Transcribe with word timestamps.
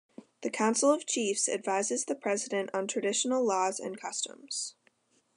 The 0.41 0.49
Council 0.49 0.91
of 0.91 1.05
Chiefs 1.05 1.47
advises 1.47 2.05
the 2.05 2.15
president 2.15 2.71
on 2.73 2.87
traditional 2.87 3.45
laws 3.45 3.79
and 3.79 4.01
customs. 4.01 4.73